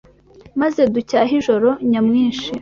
[0.61, 2.49] Maze ducyahe ijoro nyamwinshi